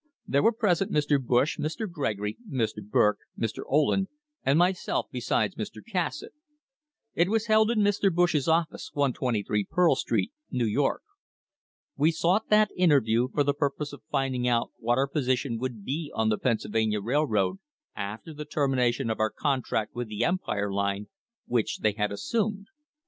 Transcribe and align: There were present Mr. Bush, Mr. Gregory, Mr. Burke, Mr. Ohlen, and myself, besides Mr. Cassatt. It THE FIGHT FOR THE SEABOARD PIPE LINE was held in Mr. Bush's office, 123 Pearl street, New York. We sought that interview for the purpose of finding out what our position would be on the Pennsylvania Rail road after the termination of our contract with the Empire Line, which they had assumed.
There 0.25 0.41
were 0.41 0.51
present 0.51 0.91
Mr. 0.91 1.23
Bush, 1.23 1.59
Mr. 1.59 1.87
Gregory, 1.87 2.35
Mr. 2.51 2.83
Burke, 2.83 3.19
Mr. 3.37 3.61
Ohlen, 3.69 4.07
and 4.43 4.57
myself, 4.57 5.05
besides 5.11 5.53
Mr. 5.53 5.77
Cassatt. 5.87 6.31
It 7.13 7.25
THE 7.25 7.25
FIGHT 7.25 7.27
FOR 7.27 7.27
THE 7.27 7.27
SEABOARD 7.27 7.27
PIPE 7.27 7.27
LINE 7.27 7.31
was 7.33 7.45
held 7.45 7.69
in 7.69 7.79
Mr. 8.11 8.15
Bush's 8.15 8.47
office, 8.47 8.89
123 8.95 9.65
Pearl 9.69 9.95
street, 9.95 10.31
New 10.49 10.65
York. 10.65 11.03
We 11.95 12.09
sought 12.09 12.49
that 12.49 12.71
interview 12.75 13.27
for 13.31 13.43
the 13.43 13.53
purpose 13.53 13.93
of 13.93 14.01
finding 14.09 14.47
out 14.47 14.71
what 14.79 14.97
our 14.97 15.07
position 15.07 15.59
would 15.59 15.85
be 15.85 16.11
on 16.15 16.29
the 16.29 16.39
Pennsylvania 16.39 16.99
Rail 16.99 17.27
road 17.27 17.57
after 17.95 18.33
the 18.33 18.45
termination 18.45 19.11
of 19.11 19.19
our 19.19 19.29
contract 19.29 19.93
with 19.93 20.07
the 20.07 20.23
Empire 20.23 20.73
Line, 20.73 21.09
which 21.45 21.81
they 21.81 21.91
had 21.91 22.11
assumed. 22.11 22.69